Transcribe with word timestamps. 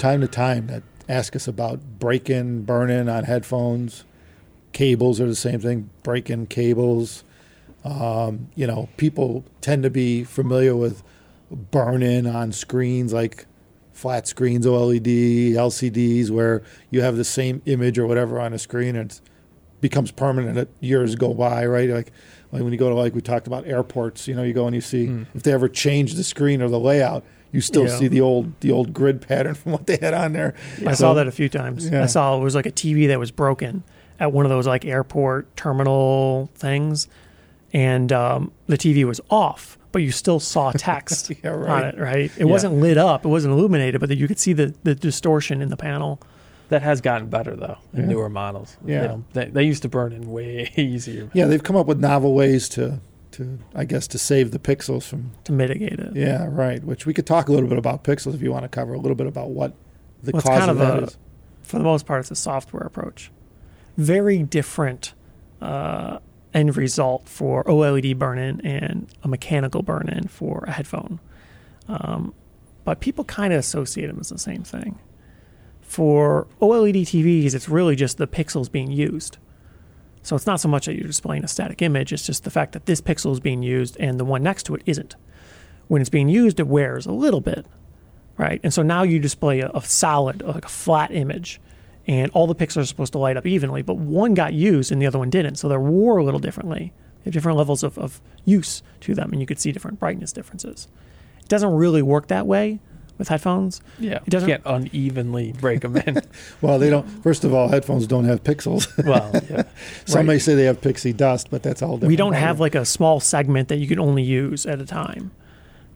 got 0.00 0.12
people 0.12 0.20
from 0.20 0.20
time 0.20 0.20
to 0.20 0.28
time 0.28 0.66
that 0.68 0.82
ask 1.08 1.34
us 1.36 1.48
about 1.48 1.80
breaking, 1.98 2.62
burning 2.62 3.08
on 3.08 3.24
headphones. 3.24 4.04
Cables 4.72 5.20
are 5.20 5.26
the 5.26 5.34
same 5.34 5.60
thing. 5.60 5.90
Break-in 6.02 6.46
cables. 6.46 7.24
Um, 7.84 8.48
you 8.54 8.66
know, 8.66 8.88
people 8.96 9.44
tend 9.60 9.82
to 9.84 9.90
be 9.90 10.22
familiar 10.24 10.76
with 10.76 11.02
burn-in 11.50 12.26
on 12.26 12.52
screens 12.52 13.12
like 13.12 13.46
flat 13.92 14.26
screens, 14.28 14.66
OLED, 14.66 15.52
LCDs, 15.54 16.30
where 16.30 16.62
you 16.90 17.00
have 17.02 17.16
the 17.16 17.24
same 17.24 17.60
image 17.66 17.98
or 17.98 18.06
whatever 18.06 18.38
on 18.40 18.52
a 18.52 18.58
screen 18.58 18.96
and 18.96 19.10
it 19.10 19.20
becomes 19.80 20.10
permanent. 20.12 20.68
Years 20.80 21.16
go 21.16 21.34
by, 21.34 21.66
right? 21.66 21.88
Like, 21.88 22.12
like 22.52 22.62
when 22.62 22.72
you 22.72 22.78
go 22.78 22.88
to 22.88 22.94
like 22.94 23.14
we 23.14 23.20
talked 23.20 23.46
about 23.46 23.66
airports, 23.66 24.28
you 24.28 24.34
know, 24.34 24.42
you 24.42 24.52
go 24.52 24.66
and 24.66 24.74
you 24.74 24.80
see 24.80 25.06
Mm. 25.06 25.26
if 25.34 25.42
they 25.42 25.52
ever 25.52 25.68
change 25.68 26.14
the 26.14 26.24
screen 26.24 26.62
or 26.62 26.68
the 26.68 26.78
layout, 26.78 27.24
you 27.52 27.60
still 27.60 27.84
Yeah. 27.86 27.96
see 27.98 28.08
the 28.08 28.20
old 28.20 28.52
the 28.60 28.70
old 28.70 28.92
grid 28.92 29.20
pattern 29.20 29.54
from 29.60 29.72
what 29.72 29.86
they 29.86 29.98
had 30.00 30.14
on 30.14 30.32
there. 30.32 30.54
I 30.86 30.92
So- 30.92 31.00
saw 31.06 31.14
that 31.14 31.26
a 31.26 31.32
few 31.32 31.48
times. 31.48 31.88
Yeah. 31.88 32.02
I 32.02 32.06
saw 32.06 32.36
it 32.38 32.42
was 32.42 32.54
like 32.54 32.66
a 32.66 32.70
TV 32.72 33.06
that 33.08 33.18
was 33.18 33.30
broken 33.30 33.82
at 34.18 34.32
one 34.32 34.44
of 34.44 34.50
those 34.50 34.66
like 34.66 34.84
airport 34.84 35.56
terminal 35.56 36.50
things, 36.54 37.08
and 37.72 38.12
um, 38.12 38.52
the 38.66 38.76
TV 38.76 39.04
was 39.04 39.20
off, 39.30 39.78
but 39.92 40.02
you 40.02 40.10
still 40.10 40.40
saw 40.40 40.72
text 40.76 41.30
Yeah, 41.42 41.52
on 41.54 41.84
it. 41.84 41.98
Right? 41.98 42.30
It 42.36 42.40
Yeah. 42.40 42.44
wasn't 42.44 42.74
lit 42.74 42.98
up. 42.98 43.24
It 43.24 43.28
wasn't 43.28 43.52
illuminated, 43.54 44.00
but 44.00 44.10
you 44.16 44.28
could 44.28 44.38
see 44.38 44.52
the 44.52 44.74
the 44.82 44.94
distortion 44.94 45.62
in 45.62 45.68
the 45.70 45.76
panel. 45.76 46.20
That 46.68 46.82
has 46.82 47.00
gotten 47.00 47.26
better 47.28 47.56
though 47.56 47.78
in 47.94 48.02
Yeah. 48.02 48.06
newer 48.06 48.28
models. 48.28 48.76
Yeah. 48.86 49.02
You 49.02 49.08
know, 49.08 49.24
they, 49.32 49.46
they 49.46 49.64
used 49.64 49.82
to 49.82 49.88
burn 49.88 50.12
in 50.12 50.30
way 50.30 50.70
easier. 50.76 51.28
Yeah, 51.32 51.46
they've 51.46 51.62
come 51.62 51.74
up 51.74 51.86
with 51.86 51.98
novel 51.98 52.32
ways 52.34 52.68
to 52.70 53.00
to 53.32 53.58
I 53.74 53.84
guess 53.84 54.06
to 54.08 54.18
save 54.18 54.50
the 54.50 54.58
pixels 54.58 55.04
from 55.04 55.32
to 55.44 55.52
mitigate 55.52 55.98
it. 55.98 56.14
Yeah, 56.16 56.46
right. 56.50 56.82
Which 56.82 57.06
we 57.06 57.14
could 57.14 57.26
talk 57.26 57.48
a 57.48 57.52
little 57.52 57.68
bit 57.68 57.78
about 57.78 58.04
pixels 58.04 58.34
if 58.34 58.42
you 58.42 58.50
want 58.52 58.64
to 58.64 58.68
cover 58.68 58.92
a 58.94 58.98
little 58.98 59.14
bit 59.16 59.26
about 59.26 59.50
what 59.50 59.74
the 60.22 60.32
Well, 60.32 60.42
cause 60.42 60.58
kind 60.58 60.70
of 60.70 60.78
that 60.78 60.98
a- 60.98 61.02
is. 61.04 61.16
For 61.62 61.78
the 61.78 61.84
most 61.84 62.04
part, 62.06 62.20
it's 62.20 62.30
a 62.30 62.36
software 62.36 62.82
approach. 62.82 63.30
Very 63.96 64.42
different 64.42 65.14
uh, 65.60 66.18
end 66.52 66.76
result 66.76 67.28
for 67.28 67.62
OLED 67.64 68.18
burn-in 68.18 68.60
and 68.66 69.06
a 69.22 69.28
mechanical 69.28 69.82
burn-in 69.82 70.26
for 70.28 70.64
a 70.66 70.72
headphone. 70.72 71.20
Um, 71.88 72.34
but 72.84 73.00
people 73.00 73.24
kind 73.24 73.52
of 73.52 73.58
associate 73.60 74.06
them 74.08 74.18
as 74.20 74.30
the 74.30 74.38
same 74.38 74.62
thing. 74.64 74.98
For 75.80 76.46
OLED 76.60 77.02
TVs, 77.02 77.54
it's 77.54 77.68
really 77.68 77.94
just 77.96 78.16
the 78.16 78.26
pixels 78.26 78.70
being 78.70 78.90
used. 78.90 79.38
So 80.22 80.36
it's 80.36 80.46
not 80.46 80.60
so 80.60 80.68
much 80.68 80.86
that 80.86 80.96
you're 80.96 81.06
displaying 81.06 81.44
a 81.44 81.48
static 81.48 81.82
image, 81.82 82.12
it's 82.12 82.26
just 82.26 82.44
the 82.44 82.50
fact 82.50 82.72
that 82.72 82.86
this 82.86 83.00
pixel 83.00 83.32
is 83.32 83.40
being 83.40 83.62
used 83.62 83.96
and 83.98 84.20
the 84.20 84.24
one 84.24 84.42
next 84.42 84.64
to 84.64 84.74
it 84.74 84.82
isn't. 84.86 85.16
When 85.88 86.00
it's 86.00 86.10
being 86.10 86.28
used, 86.28 86.60
it 86.60 86.66
wears 86.66 87.06
a 87.06 87.12
little 87.12 87.40
bit, 87.40 87.66
right? 88.36 88.60
And 88.62 88.72
so 88.72 88.82
now 88.82 89.02
you 89.02 89.18
display 89.18 89.60
a, 89.60 89.70
a 89.70 89.82
solid, 89.82 90.42
like 90.42 90.64
a 90.64 90.68
flat 90.68 91.10
image, 91.10 91.60
and 92.06 92.30
all 92.32 92.46
the 92.46 92.54
pixels 92.54 92.82
are 92.82 92.86
supposed 92.86 93.12
to 93.12 93.18
light 93.18 93.36
up 93.36 93.46
evenly, 93.46 93.82
but 93.82 93.96
one 93.96 94.34
got 94.34 94.52
used 94.52 94.92
and 94.92 95.00
the 95.00 95.06
other 95.06 95.18
one 95.18 95.30
didn't. 95.30 95.56
So 95.56 95.68
they're 95.68 95.80
wore 95.80 96.18
a 96.18 96.24
little 96.24 96.40
differently. 96.40 96.92
They 97.18 97.24
have 97.24 97.34
different 97.34 97.58
levels 97.58 97.82
of, 97.82 97.98
of 97.98 98.20
use 98.44 98.82
to 99.00 99.14
them, 99.14 99.32
and 99.32 99.40
you 99.40 99.46
could 99.46 99.58
see 99.58 99.72
different 99.72 99.98
brightness 99.98 100.32
differences. 100.32 100.88
It 101.40 101.48
doesn't 101.48 101.72
really 101.72 102.02
work 102.02 102.28
that 102.28 102.46
way 102.46 102.80
with 103.20 103.28
headphones. 103.28 103.80
Yeah, 104.00 104.18
It 104.26 104.30
doesn't- 104.30 104.48
you 104.48 104.56
can't 104.58 104.66
unevenly 104.92 105.52
break 105.52 105.82
them 105.82 105.96
in. 105.98 106.20
Well, 106.60 106.78
they 106.80 106.90
don't. 106.90 107.06
First 107.22 107.44
of 107.44 107.54
all, 107.54 107.68
headphones 107.68 108.06
don't 108.08 108.24
have 108.24 108.42
pixels. 108.42 108.88
well, 109.06 109.30
yeah. 109.48 109.62
Some 110.06 110.16
Right. 110.20 110.26
may 110.26 110.38
say 110.40 110.54
they 110.56 110.64
have 110.64 110.80
pixie 110.80 111.12
dust, 111.12 111.48
but 111.50 111.62
that's 111.62 111.82
all. 111.82 111.96
Different. 111.98 112.08
We 112.08 112.16
don't 112.16 112.32
have 112.32 112.58
like 112.58 112.74
a 112.74 112.84
small 112.84 113.20
segment 113.20 113.68
that 113.68 113.76
you 113.76 113.86
can 113.86 114.00
only 114.00 114.22
use 114.24 114.66
at 114.66 114.80
a 114.80 114.86
time. 114.86 115.30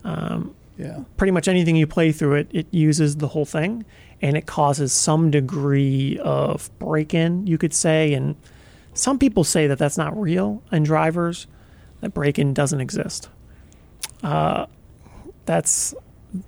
yeah. 0.05 1.01
pretty 1.17 1.31
much 1.33 1.49
anything 1.49 1.77
you 1.77 1.87
play 1.87 2.13
through 2.13 2.35
it, 2.35 2.49
it 2.53 2.67
uses 2.71 3.17
the 3.17 3.29
whole 3.29 3.45
thing, 3.47 3.85
and 4.23 4.37
it 4.37 4.47
causes 4.47 4.93
some 4.93 5.31
degree 5.31 6.19
of 6.19 6.71
break-in, 6.79 7.47
you 7.47 7.57
could 7.59 7.73
say. 7.73 8.13
And 8.13 8.37
some 8.93 9.19
people 9.19 9.45
say 9.45 9.67
that 9.67 9.79
that's 9.79 9.97
not 9.99 10.19
real 10.21 10.63
in 10.73 10.83
drivers, 10.83 11.47
that 12.01 12.13
break-in 12.13 12.53
doesn't 12.55 12.81
exist. 12.81 13.29
Uh, 14.23 14.67
that's 15.47 15.95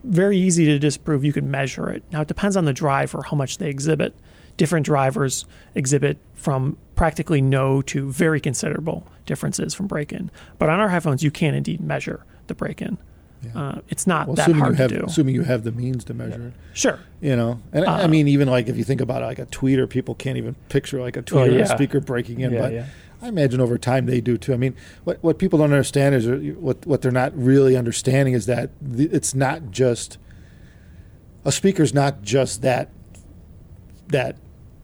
very 0.04 0.36
easy 0.38 0.64
to 0.66 0.78
disprove. 0.78 1.24
You 1.24 1.32
can 1.32 1.50
measure 1.50 1.88
it. 1.91 2.02
Now 2.12 2.20
it 2.22 2.28
depends 2.28 2.56
on 2.56 2.64
the 2.64 2.72
driver 2.72 3.22
how 3.22 3.36
much 3.36 3.58
they 3.58 3.69
exhibit. 3.69 4.14
Different 4.56 4.86
drivers 4.86 5.44
exhibit 5.74 6.19
from 6.34 6.78
practically 6.94 7.41
no 7.42 7.82
to 7.82 8.10
very 8.10 8.41
considerable 8.41 9.06
differences 9.26 9.74
from 9.74 9.86
break-in. 9.86 10.30
But 10.58 10.70
on 10.70 10.80
our 10.80 10.88
headphones, 10.88 11.22
you 11.22 11.30
can 11.30 11.54
indeed 11.54 11.80
measure 11.80 12.24
the 12.47 12.54
break-in. 12.54 12.97
Uh, 13.54 13.80
it's 13.91 14.06
not 14.08 14.26
Well, 14.26 14.34
that 14.36 14.42
assuming 14.48 14.58
you 14.58 14.64
hard 14.64 14.76
have, 14.78 14.91
to 14.91 14.98
do. 15.00 15.04
assuming 15.04 15.34
you 15.36 15.42
have 15.42 15.62
the 15.62 15.70
means 15.70 16.04
to 16.04 16.14
measure 16.14 16.48
it, 16.48 16.53
Sure. 16.72 16.98
you 17.20 17.36
know. 17.36 17.60
And 17.72 17.84
I- 17.84 18.00
I 18.00 18.03
Uh, 18.04 18.08
mean, 18.08 18.26
even 18.28 18.48
like 18.48 18.66
if 18.68 18.76
you 18.76 18.82
think 18.82 19.00
about 19.00 19.22
it, 19.22 19.26
like 19.26 19.38
a 19.38 19.47
tweeter, 19.47 19.88
people 19.88 20.14
can't 20.16 20.36
even 20.36 20.56
picture 20.68 21.00
like 21.00 21.16
a 21.16 21.22
tweeter 21.22 21.48
or 21.48 21.58
yeah. 21.58 21.60
a 21.60 21.66
speaker 21.66 22.00
breaking 22.00 22.41
in. 22.41 22.53
Yeah, 22.53 22.60
but 22.60 22.72
yeah. 22.72 22.84
I 23.22 23.28
imagine 23.28 23.60
over 23.60 23.78
time 23.78 24.06
they 24.06 24.21
do 24.21 24.37
too. 24.37 24.53
I 24.53 24.56
mean, 24.56 24.75
what 25.04 25.22
what 25.22 25.38
people 25.38 25.59
don't 25.59 25.72
understand 25.72 26.15
is 26.15 26.27
uh, 26.28 26.37
what 26.59 26.87
what 26.87 27.03
they're 27.03 27.10
not 27.12 27.37
really 27.37 27.77
understanding 27.77 28.34
is 28.34 28.47
that 28.47 28.71
it's 28.94 29.34
not 29.34 29.71
just 29.71 30.19
a 31.44 31.53
speaker's 31.53 31.94
not 31.94 32.22
just 32.22 32.62
that 32.62 32.91
that 34.09 34.37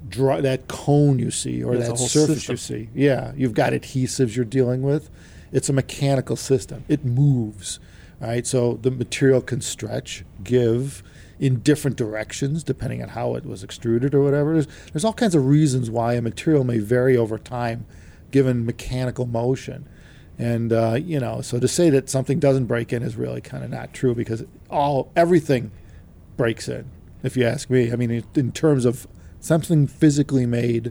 draw 0.08 0.40
that 0.40 0.68
cone 0.68 1.18
you 1.18 1.30
see 1.30 1.62
or 1.62 1.74
It's 1.74 1.88
that 1.88 1.98
surface 1.98 2.44
system. 2.44 2.52
you 2.52 2.56
see. 2.56 2.88
Yeah, 2.94 3.32
you've 3.36 3.54
got 3.54 3.72
adhesives 3.72 4.34
you're 4.34 4.44
dealing 4.44 4.82
with. 4.82 5.10
It's 5.52 5.68
a 5.68 5.72
mechanical 5.72 6.36
system. 6.36 6.84
It 6.88 7.04
moves. 7.04 7.78
Right, 8.20 8.46
so 8.46 8.74
the 8.80 8.92
material 8.92 9.40
can 9.40 9.60
stretch, 9.60 10.24
give 10.44 11.02
in 11.40 11.58
different 11.58 11.96
directions 11.96 12.62
depending 12.62 13.02
on 13.02 13.08
how 13.08 13.34
it 13.34 13.44
was 13.44 13.64
extruded 13.64 14.14
or 14.14 14.22
whatever. 14.22 14.52
There's, 14.52 14.68
there's 14.92 15.04
all 15.04 15.12
kinds 15.12 15.34
of 15.34 15.44
reasons 15.44 15.90
why 15.90 16.14
a 16.14 16.22
material 16.22 16.62
may 16.62 16.78
vary 16.78 17.16
over 17.16 17.36
time 17.36 17.84
given 18.32 18.66
mechanical 18.66 19.26
motion. 19.26 19.88
And 20.38 20.72
uh, 20.72 20.94
you 20.94 21.20
know, 21.20 21.40
so 21.42 21.60
to 21.60 21.68
say 21.68 21.88
that 21.90 22.10
something 22.10 22.40
doesn't 22.40 22.64
break 22.66 22.92
in 22.92 23.02
is 23.04 23.14
really 23.16 23.40
kind 23.40 23.62
of 23.62 23.70
not 23.70 23.92
true 23.94 24.14
because 24.14 24.44
all 24.70 25.12
everything 25.14 25.70
breaks 26.36 26.66
in. 26.68 26.86
If 27.22 27.36
you 27.36 27.44
ask 27.46 27.70
me, 27.70 27.92
I 27.92 27.96
mean, 27.96 28.24
in- 28.34 28.50
terms 28.52 28.84
of 28.84 29.06
something 29.38 29.86
physically 29.86 30.46
made, 30.46 30.90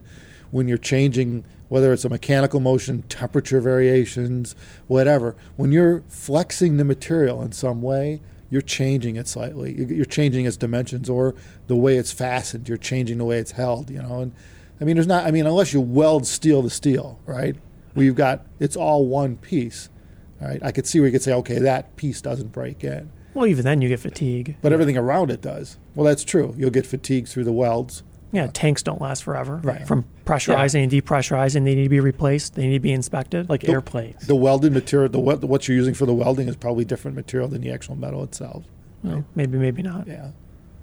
when 0.51 0.67
you're 0.67 0.77
changing, 0.77 1.43
whether 1.67 1.91
it's 1.91 2.05
a 2.05 2.09
mechanical 2.09 2.59
motion, 2.61 3.01
temperature 3.03 3.59
variations, 3.59 4.55
whatever, 4.87 5.35
when 5.57 5.71
you're 5.71 6.03
flexing 6.07 6.77
the 6.77 6.85
material 6.85 7.41
in 7.41 7.51
some 7.51 7.81
way, 7.81 8.21
you're 8.49 8.61
changing 8.61 9.15
it 9.15 9.27
slightly. 9.27 9.73
You- 9.77 9.87
You're 9.87 10.05
changing 10.05 10.45
its 10.45 10.55
dimensions 10.57 11.09
or 11.09 11.35
the 11.67 11.75
way 11.75 11.97
it's 11.97 12.11
fastened. 12.11 12.69
You're 12.69 12.77
changing 12.77 13.17
the 13.17 13.25
way 13.25 13.39
it's 13.39 13.51
held. 13.53 13.89
You 13.89 14.01
know, 14.03 14.19
and 14.21 14.31
I 14.81 14.83
mean, 14.83 14.95
there's 14.95 15.07
not. 15.07 15.25
I 15.25 15.31
mean, 15.31 15.45
unless 15.45 15.71
you 15.73 15.79
weld 15.81 16.25
steel 16.25 16.63
to 16.63 16.69
steel, 16.69 17.19
right? 17.25 17.55
Where 17.93 18.05
you've 18.05 18.15
got 18.15 18.45
it's 18.59 18.75
all 18.75 19.05
one 19.05 19.37
piece. 19.37 19.89
Right? 20.41 20.59
I 20.63 20.71
could 20.71 20.87
see 20.87 20.99
where 20.99 21.05
you 21.07 21.11
could 21.11 21.21
say, 21.21 21.33
okay, 21.33 21.59
that 21.59 21.95
piece 21.97 22.19
doesn't 22.19 22.51
break 22.51 22.83
in, 22.83 23.11
Well, 23.35 23.45
even 23.45 23.63
then 23.63 23.79
you 23.83 23.89
get 23.89 23.99
fatigue. 23.99 24.55
but 24.63 24.73
everything 24.73 24.97
around 24.97 25.29
it 25.29 25.39
does. 25.39 25.77
Well, 25.93 26.03
that's 26.03 26.23
true. 26.23 26.55
You'll 26.57 26.71
get 26.71 26.87
fatigue 26.87 27.27
through 27.27 27.43
the 27.43 27.51
welds. 27.51 28.01
Yeah, 28.31 28.47
tanks 28.51 28.81
don't 28.81 28.99
last 28.99 29.23
forever. 29.23 29.57
Right. 29.63 29.85
From 29.85 30.03
pressurizing 30.25 30.81
and 30.81 30.91
depressurizing, 30.91 31.63
they 31.65 31.75
need 31.75 31.83
to 31.83 31.89
be 31.89 31.99
replaced. 31.99 32.55
They 32.55 32.65
need 32.65 32.73
to 32.73 32.79
be 32.79 32.91
inspected. 32.91 33.49
like 33.49 33.61
The- 33.61 33.71
airplanes. 33.71 34.25
The 34.25 34.33
welded 34.35 34.73
material, 34.73 35.09
the 35.09 35.19
wel- 35.19 35.37
what 35.37 35.67
you're 35.67 35.77
using 35.77 35.93
for 35.93 36.07
the 36.07 36.13
welding 36.15 36.47
is 36.47 36.55
probably 36.55 36.85
different 36.85 37.15
material 37.15 37.47
than 37.47 37.61
the 37.61 37.71
actual 37.71 37.95
metal 37.95 38.23
itself. 38.23 38.63
Well, 39.03 39.25
maybe, 39.35 39.59
maybe 39.59 39.83
not. 39.83 40.07
Yeah, 40.07 40.29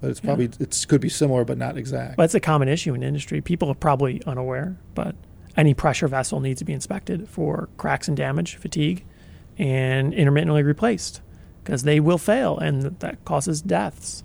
but 0.00 0.10
it's 0.10 0.20
probably 0.20 0.46
it 0.58 0.86
could 0.88 1.00
be 1.00 1.08
similar, 1.08 1.44
but 1.44 1.58
not 1.58 1.76
exact. 1.76 2.16
But 2.16 2.24
it's 2.24 2.34
a 2.34 2.40
common 2.40 2.68
issue 2.68 2.94
in 2.94 3.02
industry. 3.02 3.40
People 3.40 3.68
are 3.70 3.74
probably 3.74 4.22
unaware, 4.26 4.76
but 4.94 5.14
any 5.56 5.74
pressure 5.74 6.08
vessel 6.08 6.40
needs 6.40 6.60
to 6.60 6.64
be 6.64 6.72
inspected 6.72 7.28
for 7.28 7.68
cracks 7.76 8.08
and 8.08 8.16
damage, 8.16 8.56
fatigue, 8.56 9.04
and 9.58 10.14
intermittently 10.14 10.62
replaced 10.62 11.20
because 11.64 11.82
they 11.82 12.00
will 12.00 12.18
fail 12.18 12.56
and 12.58 12.82
that 13.00 13.24
causes 13.24 13.60
deaths. 13.60 14.24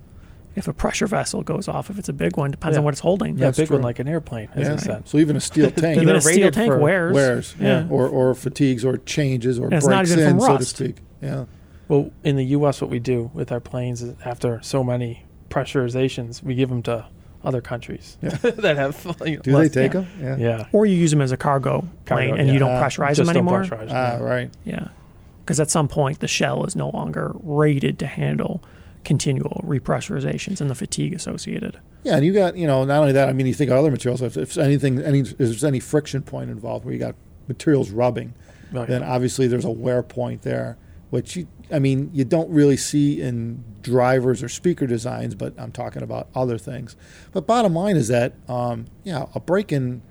If 0.55 0.67
a 0.67 0.73
pressure 0.73 1.07
vessel 1.07 1.41
goes 1.41 1.67
off, 1.67 1.89
if 1.89 1.97
it's 1.97 2.09
a 2.09 2.13
big 2.13 2.37
one, 2.37 2.51
depends 2.51 2.77
on 2.77 2.83
what 2.83 2.93
it's 2.93 3.01
holding. 3.01 3.35
yeah, 3.39 3.45
That's 3.45 3.57
big 3.57 3.71
one 3.71 3.79
true. 3.79 3.85
like 3.85 3.97
an 3.97 4.07
airplane, 4.07 4.49
as 4.53 4.67
yeah. 4.67 4.73
you 4.73 4.77
said. 4.77 5.07
So 5.09 5.17
even 5.17 5.35
a 5.35 5.39
steel 5.41 5.71
tank 5.71 5.95
Even 5.95 6.05
they're 6.05 6.17
a 6.17 6.21
steel 6.21 6.51
tank 6.51 6.79
wears. 6.79 7.13
wears, 7.15 7.55
Yeah. 7.59 7.87
or 7.89 8.07
or 8.07 8.35
fatigues, 8.35 8.85
or 8.85 8.97
changes, 8.97 9.57
or 9.57 9.73
And 9.73 9.83
not 9.83 10.05
breaks 10.05 10.11
even 10.11 10.23
in, 10.25 10.29
from 10.37 10.39
so 10.41 10.57
to 10.59 10.65
speak. 10.65 10.97
Yeah, 11.23 11.45
Well, 11.87 12.11
in 12.23 12.35
the 12.35 12.45
U.S., 12.45 12.81
what 12.81 12.91
we 12.91 12.99
do 12.99 13.31
with 13.33 13.51
our 13.51 13.59
planes 13.59 14.03
is 14.03 14.15
after 14.23 14.61
so 14.61 14.83
many 14.83 15.25
pressurizations, 15.53 16.41
we 16.43 16.55
give 16.55 16.69
them 16.69 16.81
to 16.83 17.05
other 17.43 17.61
countries 17.61 18.17
Yeah. 18.21 18.29
that 18.37 18.77
have. 18.77 19.05
Like, 19.19 19.41
do 19.43 19.51
less- 19.55 19.69
they 19.71 19.83
take 19.87 19.93
yeah. 19.93 20.01
them? 20.01 20.39
Yeah. 20.41 20.57
Yeah. 20.57 20.67
Or 20.71 20.85
you 20.85 20.95
use 20.95 21.11
them 21.11 21.21
as 21.21 21.31
a 21.31 21.37
cargo, 21.37 21.81
plane 22.05 22.29
Cargo, 22.29 22.35
and 22.41 22.49
you 22.51 22.59
don't 22.59 22.71
Uh, 22.71 22.81
pressurize 22.83 23.15
Just 23.15 23.33
them 23.33 23.45
don't 23.45 23.47
anymore. 23.47 23.63
pressurize. 23.63 23.87
Ah, 23.91 24.13
yeah. 24.13 24.19
right. 24.19 24.49
Yeah. 24.63 24.87
Because 25.43 25.59
at 25.59 25.69
some 25.69 25.87
point, 25.89 26.19
the 26.21 26.27
shell 26.27 26.63
is 26.65 26.75
no 26.75 26.89
longer 26.89 27.33
rated 27.43 27.99
to 27.99 28.07
handle 28.07 28.63
continual 29.03 29.61
repressurizations 29.65 30.61
and 30.61 30.69
the 30.69 30.75
fatigue 30.75 31.13
associated. 31.13 31.77
Yeah, 32.05 32.15
and 32.15 32.25
you 32.25 32.31
got 32.33 32.55
you 32.55 32.65
know 32.65 32.85
not 32.85 32.99
only 33.01 33.11
that. 33.11 33.27
I 33.27 33.33
mean, 33.33 33.45
you 33.47 33.53
think 33.53 33.69
of 33.69 33.77
other 33.77 33.91
materials. 33.91 34.21
If, 34.21 34.37
if 34.37 34.57
anything, 34.57 35.01
any 35.01 35.19
if 35.19 35.37
there's 35.37 35.63
any 35.65 35.81
friction 35.81 36.21
point 36.21 36.49
involved 36.49 36.85
where 36.85 36.93
you 36.93 36.99
got 36.99 37.15
materials 37.49 37.91
rubbing, 37.91 38.33
Oh, 38.73 38.79
yeah. 38.79 38.85
then 38.85 39.03
obviously 39.03 39.47
there's 39.47 39.65
a 39.65 39.69
wear 39.71 40.01
point 40.01 40.43
there 40.43 40.77
which 41.13 41.35
you, 41.35 41.47
I 41.71 41.77
mean, 41.77 42.09
you 42.11 42.25
don't 42.25 42.49
really 42.49 42.75
see 42.75 43.21
in 43.21 43.63
drivers 43.83 44.41
or 44.41 44.49
speaker 44.49 44.87
designs, 44.87 45.35
but 45.35 45.53
I'm 45.59 45.71
talking 45.71 46.01
about 46.01 46.27
other 46.33 46.57
things. 46.57 46.95
But 47.31 47.45
bottom 47.45 47.75
line 47.75 47.97
is 47.97 48.07
that, 48.07 48.33
um, 48.49 48.85
yeah, 49.03 49.27
a 49.35 49.39
break-in. 49.39 50.01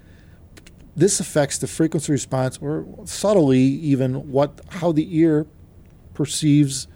This 0.95 1.19
affects 1.19 1.59
the 1.59 1.67
frequency 1.67 2.13
response, 2.13 2.57
or 2.63 2.87
subtly 3.05 3.59
even 3.59 4.31
what 4.31 4.61
how 4.69 4.93
the 4.93 5.19
ear 5.19 5.49
perceives 6.15 6.87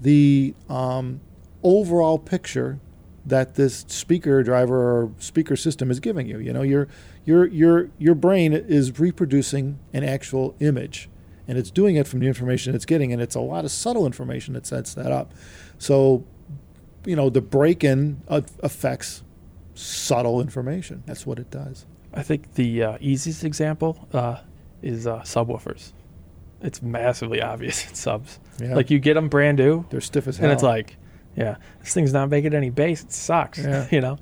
the 0.00 0.52
um, 0.68 1.20
overall 1.62 2.18
picture 2.18 2.80
that 3.24 3.54
this 3.54 3.84
speaker 3.86 4.42
driver 4.42 4.76
or 4.76 5.12
speaker 5.20 5.54
system 5.54 5.88
is 5.92 6.00
giving 6.00 6.26
you. 6.26 6.40
You 6.40 6.52
know, 6.52 6.62
your 6.62 6.88
your 7.24 7.46
your 7.46 7.90
your 7.96 8.16
brain 8.16 8.54
is 8.54 8.98
reproducing 8.98 9.78
an 9.92 10.02
actual 10.02 10.56
image, 10.58 11.08
and 11.50 11.58
it's 11.58 11.70
doing 11.70 11.96
it 11.96 12.06
from 12.06 12.20
the 12.20 12.28
information 12.28 12.74
it's 12.76 12.86
getting, 12.86 13.12
and 13.12 13.20
it's 13.20 13.34
a 13.34 13.40
lot 13.40 13.64
of 13.64 13.72
subtle 13.72 14.06
information 14.06 14.54
that 14.54 14.64
sets 14.66 14.94
that 14.94 15.10
up. 15.10 15.34
So, 15.78 16.24
you 17.04 17.16
know, 17.16 17.28
the 17.28 17.40
break-in 17.40 18.22
affects 18.28 19.24
subtle 19.74 20.40
information. 20.40 21.02
That's 21.06 21.26
what 21.26 21.38
it 21.40 21.50
does. 21.50 21.86
I 22.14 22.22
think 22.22 22.54
the 22.54 22.82
uh, 22.84 22.98
easiest 23.00 23.42
example 23.44 24.08
uh, 24.12 24.38
is 24.80 25.06
uh, 25.06 25.20
subwoofers. 25.22 25.92
It's 26.62 26.82
massively 26.82 27.42
obvious 27.42 27.84
in 27.88 27.94
subs. 27.94 28.38
Yeah. 28.60 28.74
Like 28.76 28.90
you 28.90 28.98
get 29.00 29.14
them 29.14 29.28
brand 29.28 29.58
new, 29.58 29.84
they're 29.90 30.00
stiff 30.00 30.28
as 30.28 30.36
hell, 30.36 30.44
and 30.44 30.52
it's 30.52 30.62
like, 30.62 30.96
yeah, 31.36 31.56
this 31.80 31.94
thing's 31.94 32.12
not 32.12 32.28
making 32.28 32.54
any 32.54 32.70
bass. 32.70 33.02
It 33.02 33.12
sucks, 33.12 33.58
Yeah. 33.58 33.88
you 33.92 34.00
know. 34.00 34.18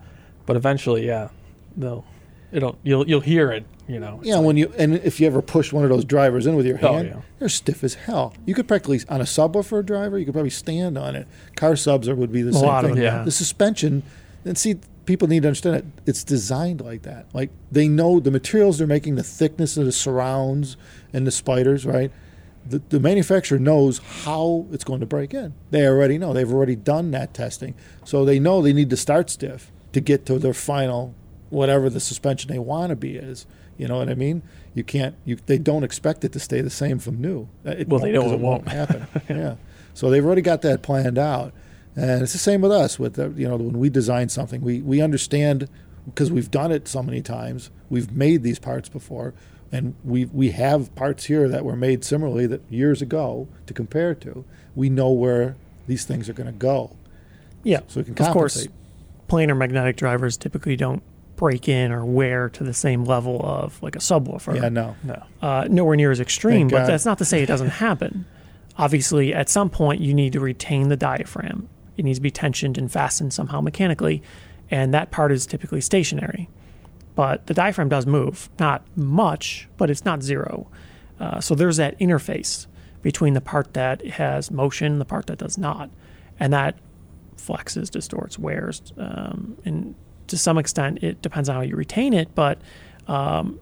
But 0.46 0.56
eventually, 0.56 1.06
yeah, 1.06 1.28
they'll, 1.76 2.06
it'll, 2.52 2.78
you'll, 2.82 3.08
you'll 3.08 3.20
hear 3.20 3.50
it, 3.52 3.64
you 3.86 3.98
know. 4.00 4.20
Yeah. 4.22 4.38
when 4.38 4.56
you 4.56 4.72
and 4.78 4.94
if 4.96 5.20
you 5.20 5.26
ever 5.26 5.42
push 5.42 5.72
one 5.72 5.84
of 5.84 5.90
those 5.90 6.04
drivers 6.04 6.46
in 6.46 6.56
with 6.56 6.66
your 6.66 6.78
Oh, 6.82 6.94
hand, 6.94 7.08
yeah. 7.08 7.20
they're 7.38 7.48
stiff 7.48 7.82
as 7.84 7.94
hell. 7.94 8.34
You 8.46 8.54
could 8.54 8.68
practically 8.68 9.00
on 9.08 9.20
a 9.20 9.24
subwoofer 9.24 9.84
driver, 9.84 10.18
you 10.18 10.24
could 10.24 10.34
probably 10.34 10.50
stand 10.50 10.96
on 10.98 11.16
it. 11.16 11.26
Car 11.56 11.76
subs 11.76 12.08
are, 12.08 12.14
would 12.14 12.32
be 12.32 12.42
the 12.42 12.52
same 12.52 12.62
lot 12.66 12.84
of 12.84 12.90
thing. 12.92 13.00
them, 13.00 13.04
yeah. 13.18 13.22
The 13.24 13.30
suspension, 13.30 14.02
and 14.44 14.56
see, 14.58 14.76
people 15.06 15.26
need 15.28 15.42
to 15.42 15.48
understand 15.48 15.76
it. 15.76 15.84
It's 16.06 16.22
designed 16.24 16.80
like 16.80 17.02
that. 17.02 17.26
Like 17.32 17.50
they 17.72 17.88
know 17.88 18.20
the 18.20 18.30
materials 18.30 18.78
they're 18.78 18.86
making, 18.86 19.14
the 19.16 19.22
thickness 19.22 19.76
of 19.76 19.84
the 19.86 19.92
surrounds 19.92 20.76
and 21.12 21.26
the 21.26 21.30
spiders, 21.30 21.86
right? 21.86 22.10
The, 22.66 22.82
the 22.90 23.00
manufacturer 23.00 23.58
knows 23.58 23.98
how 24.24 24.66
it's 24.72 24.84
going 24.84 25.00
to 25.00 25.06
break 25.06 25.32
in. 25.32 25.54
They 25.70 25.86
already 25.86 26.18
know. 26.18 26.34
They've 26.34 26.52
already 26.52 26.76
done 26.76 27.12
that 27.12 27.32
testing, 27.32 27.74
so 28.04 28.26
they 28.26 28.38
know 28.38 28.60
they 28.60 28.74
need 28.74 28.90
to 28.90 28.96
start 28.96 29.30
stiff 29.30 29.72
to 29.94 30.00
get 30.02 30.26
to 30.26 30.38
their 30.38 30.52
final, 30.52 31.14
whatever 31.50 31.88
the 31.90 32.00
suspension 32.00 32.50
they 32.50 32.58
want 32.58 32.90
to 32.90 32.96
be 32.96 33.16
is. 33.16 33.46
You 33.76 33.86
know 33.88 33.98
what 33.98 34.08
I 34.08 34.14
mean? 34.14 34.42
You 34.74 34.82
can't. 34.84 35.14
You 35.24 35.36
they 35.46 35.58
don't 35.58 35.84
expect 35.84 36.24
it 36.24 36.32
to 36.32 36.40
stay 36.40 36.60
the 36.60 36.70
same 36.70 36.98
from 36.98 37.20
new. 37.20 37.48
Uh, 37.66 37.70
It 37.70 37.88
Well, 37.88 38.00
they 38.00 38.18
won't, 38.18 38.32
it 38.32 38.40
won't. 38.40 38.68
happen. 38.68 39.06
yeah. 39.28 39.54
So 39.94 40.10
they've 40.10 40.24
already 40.24 40.42
got 40.42 40.62
that 40.62 40.82
planned 40.82 41.18
out. 41.18 41.52
And 41.96 42.22
it's 42.22 42.32
the 42.32 42.38
same 42.38 42.60
with 42.60 42.70
us. 42.72 42.98
With 42.98 43.14
the, 43.14 43.30
you 43.30 43.48
know, 43.48 43.56
when 43.56 43.78
we 43.78 43.88
design 43.90 44.28
something, 44.28 44.60
we 44.60 44.80
we 44.82 45.00
understand 45.00 45.68
because 46.06 46.30
we've 46.30 46.50
done 46.50 46.70
it 46.72 46.86
so 46.88 47.02
many 47.02 47.20
times. 47.22 47.70
We've 47.90 48.10
made 48.12 48.42
these 48.42 48.58
parts 48.58 48.88
before, 48.88 49.32
and 49.72 49.94
we 50.04 50.26
we 50.26 50.50
have 50.50 50.94
parts 50.94 51.24
here 51.24 51.48
that 51.48 51.64
were 51.64 51.76
made 51.76 52.04
similarly 52.04 52.46
that 52.48 52.62
years 52.70 53.00
ago 53.02 53.48
to 53.66 53.74
compare 53.74 54.14
to. 54.16 54.44
We 54.76 54.90
know 54.90 55.10
where 55.10 55.56
these 55.88 56.04
things 56.04 56.28
are 56.28 56.32
going 56.34 56.46
to 56.46 56.52
go, 56.52 56.94
Yeah. 57.64 57.80
so 57.88 58.00
we 58.00 58.04
can 58.04 58.12
Of 58.24 58.32
course, 58.32 58.54
compensate. 58.66 58.72
planar 59.28 59.56
magnetic 59.56 59.96
drivers 59.96 60.36
typically 60.36 60.76
don't 60.76 61.02
break 61.38 61.68
in 61.68 61.92
or 61.92 62.04
wear 62.04 62.50
to 62.50 62.64
the 62.64 62.74
same 62.74 63.04
level 63.04 63.40
of 63.42 63.82
like 63.82 63.96
a 63.96 64.00
subwoofer. 64.00 64.60
Yeah, 64.60 64.68
no. 64.68 64.96
no. 65.02 65.22
uh, 65.40 65.66
nowhere 65.70 65.96
near 65.96 66.10
as 66.10 66.20
extreme, 66.20 66.68
Thank 66.68 66.72
but 66.72 66.78
God. 66.80 66.88
that's 66.88 67.06
not 67.06 67.18
to 67.18 67.24
say 67.24 67.42
it 67.42 67.46
doesn't 67.46 67.68
happen. 67.86 68.26
Obviously, 68.76 69.32
at 69.32 69.48
some 69.48 69.70
point, 69.70 70.00
you 70.00 70.12
need 70.12 70.34
to 70.34 70.40
retain 70.40 70.88
the 70.88 70.96
diaphragm. 70.96 71.68
It 71.96 72.04
needs 72.04 72.18
to 72.18 72.22
be 72.22 72.30
tensioned 72.30 72.76
and 72.76 72.92
fastened 72.92 73.32
somehow 73.32 73.60
mechanically, 73.60 74.22
and 74.70 74.92
that 74.92 75.10
part 75.10 75.32
is 75.32 75.46
typically 75.46 75.80
stationary. 75.80 76.48
But 77.14 77.46
the 77.46 77.54
diaphragm 77.54 77.88
does 77.88 78.06
move, 78.06 78.50
not 78.60 78.84
much, 78.94 79.68
but 79.76 79.90
it's 79.90 80.04
not 80.04 80.22
zero. 80.22 80.68
Uh, 81.18 81.40
so 81.40 81.54
there's 81.54 81.78
that 81.78 81.98
interface 81.98 82.66
between 83.02 83.34
the 83.34 83.40
part 83.40 83.74
that 83.74 84.04
has 84.04 84.50
motion 84.50 84.92
and 84.92 85.00
the 85.00 85.04
part 85.04 85.26
that 85.26 85.38
does 85.38 85.56
not, 85.58 85.90
and 86.38 86.52
that 86.52 86.76
flexes, 87.36 87.90
distorts, 87.90 88.38
wears, 88.38 88.92
um, 88.96 89.56
and 89.64 89.94
to 90.28 90.38
some 90.38 90.58
extent, 90.58 91.02
it 91.02 91.20
depends 91.22 91.48
on 91.48 91.56
how 91.56 91.62
you 91.62 91.76
retain 91.76 92.12
it, 92.12 92.34
but 92.34 92.60
um, 93.06 93.58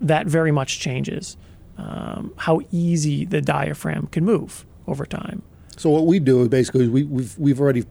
that 0.00 0.26
very 0.26 0.52
much 0.52 0.80
changes 0.80 1.36
um, 1.76 2.32
how 2.36 2.60
easy 2.72 3.24
the 3.24 3.40
diaphragm 3.40 4.08
can 4.08 4.24
move 4.24 4.66
over 4.86 5.06
time. 5.06 5.42
So 5.76 5.90
what 5.90 6.06
we 6.06 6.18
do 6.18 6.42
is 6.42 6.48
basically 6.48 6.84
is 6.84 6.90
we, 6.90 7.04
we've 7.04 7.38
we've 7.38 7.60
already 7.60 7.84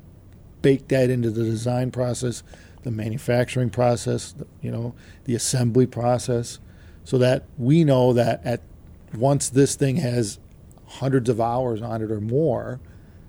baked 0.62 0.90
that 0.90 1.10
into 1.10 1.32
the 1.32 1.44
design 1.44 1.92
process, 1.92 2.44
the 2.84 2.92
manufacturing 2.92 3.70
process, 3.70 4.34
the, 4.34 4.46
you 4.62 4.72
know, 4.72 4.94
the 5.24 5.36
assembly 5.36 5.86
process, 5.86 6.60
so 7.06 7.18
that 7.18 7.46
we 7.58 7.86
know 7.86 8.12
that 8.14 8.46
at 8.46 8.62
once 9.14 9.50
this 9.50 9.76
thing 9.76 9.98
has 9.98 10.40
hundreds 10.86 11.30
of 11.30 11.40
hours 11.40 11.82
on 11.82 12.02
it 12.02 12.12
or 12.12 12.20
more, 12.20 12.82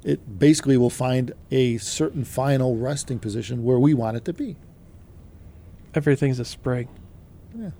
it 0.04 0.38
basically 0.38 0.76
will 0.76 0.90
find 0.90 1.32
a 1.50 1.78
certain 1.78 2.24
final 2.24 2.76
resting 2.76 3.18
position 3.18 3.64
where 3.64 3.78
we 3.78 3.94
want 3.94 4.16
it 4.16 4.24
to 4.26 4.32
be. 4.32 4.56
Everything's 5.94 6.38
a 6.38 6.44
spring. 6.44 6.88
Yeah. 7.56 7.70